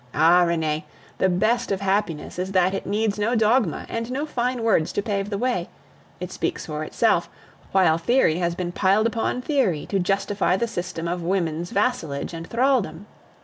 Ah! 0.15 0.41
Renee, 0.41 0.83
the 1.19 1.29
best 1.29 1.71
of 1.71 1.81
happiness 1.81 2.39
is 2.39 2.53
that 2.53 2.73
it 2.73 2.87
needs 2.87 3.19
no 3.19 3.35
dogma 3.35 3.85
and 3.87 4.09
no 4.11 4.25
fine 4.25 4.63
words 4.63 4.91
to 4.93 5.03
pave 5.03 5.29
the 5.29 5.37
way; 5.37 5.69
it 6.19 6.31
speaks 6.31 6.65
for 6.65 6.83
itself, 6.83 7.29
while 7.71 7.99
theory 7.99 8.37
has 8.39 8.55
been 8.55 8.71
piled 8.71 9.05
upon 9.05 9.43
theory 9.43 9.85
to 9.85 9.99
justify 9.99 10.57
the 10.57 10.65
system 10.67 11.07
of 11.07 11.21
women's 11.21 11.69
vassalage 11.69 12.33
and 12.33 12.49
thralldom. 12.49 13.05